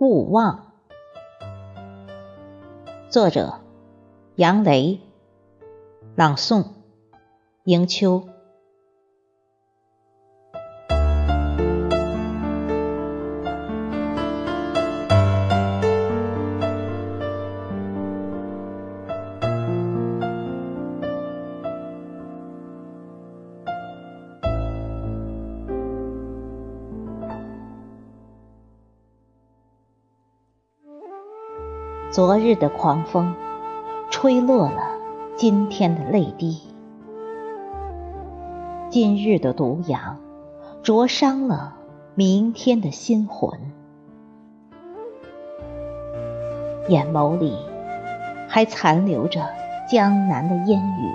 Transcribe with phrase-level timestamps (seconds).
[0.00, 0.72] 勿忘。
[3.10, 3.60] 作者：
[4.34, 4.98] 杨雷。
[6.16, 6.64] 朗诵：
[7.64, 8.26] 迎秋。
[32.12, 33.36] 昨日的狂风，
[34.10, 34.82] 吹落了
[35.36, 36.56] 今天的泪滴；
[38.88, 40.18] 今日的毒阳，
[40.82, 41.76] 灼伤了
[42.16, 43.60] 明天的心魂。
[46.88, 47.56] 眼眸里
[48.48, 49.48] 还残留着
[49.88, 51.12] 江南的烟雨，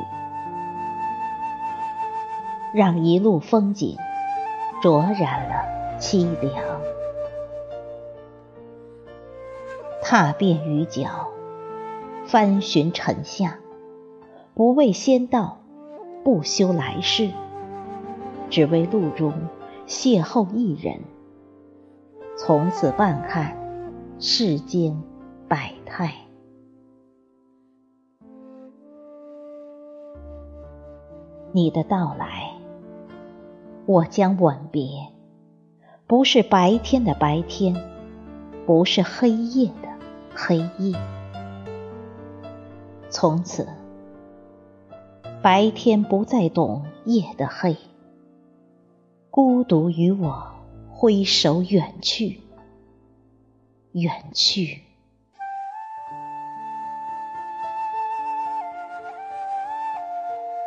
[2.73, 3.97] 让一路风景
[4.81, 6.53] 灼染了凄凉。
[10.07, 11.31] 踏遍雨脚，
[12.27, 13.57] 翻寻尘下，
[14.53, 15.57] 不为仙道，
[16.23, 17.31] 不修来世，
[18.51, 19.33] 只为路中
[19.87, 20.99] 邂逅一人，
[22.37, 23.57] 从此半看
[24.19, 24.95] 世间
[25.47, 26.13] 百态。
[31.51, 32.51] 你的到来，
[33.87, 34.87] 我将吻别，
[36.05, 37.75] 不是白天的白天，
[38.67, 39.94] 不是黑夜的。
[40.37, 40.99] 黑夜，
[43.09, 43.67] 从此
[45.41, 47.77] 白天不再懂夜的黑，
[49.31, 50.51] 孤独与我
[50.91, 52.41] 挥手远去，
[53.93, 54.81] 远去。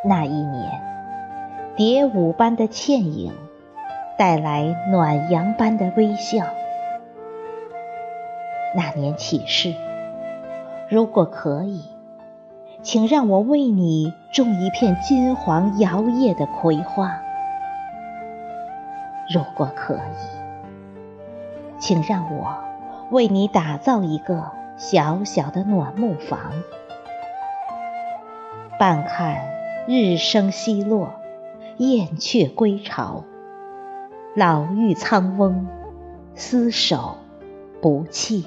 [0.02, 0.80] 那一年，
[1.76, 3.32] 蝶舞般的倩影，
[4.16, 6.46] 带来暖阳般的微笑。
[8.74, 9.74] 那年起誓，
[10.88, 11.82] 如果可以，
[12.82, 17.08] 请让我为你种一片金黄摇曳的葵花；
[19.32, 22.58] 如果可以，请让我
[23.10, 26.38] 为你打造一个小小的暖木房，
[28.78, 29.48] 半看
[29.86, 31.14] 日升西落，
[31.78, 33.24] 燕雀归巢，
[34.36, 35.66] 老妪苍翁
[36.36, 37.16] 厮守
[37.80, 38.46] 不弃。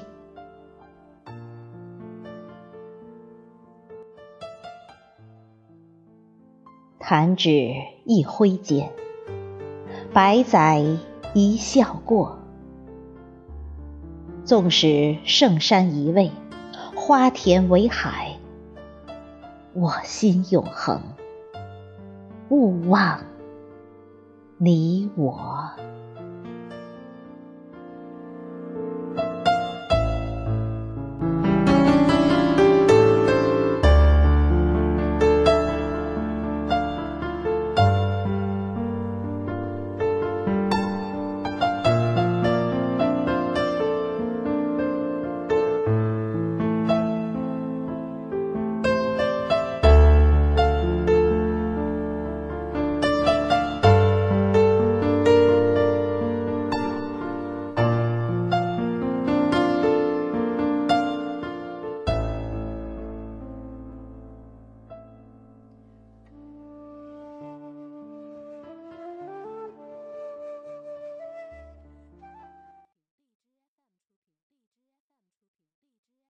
[7.02, 7.74] 弹指
[8.06, 8.92] 一挥间，
[10.14, 10.86] 百载
[11.34, 12.38] 一笑过。
[14.46, 16.32] 纵使圣山一位，
[16.96, 18.38] 花田为海，
[19.74, 21.02] 我心永恒。
[22.50, 23.22] 勿忘
[24.58, 25.72] 你我。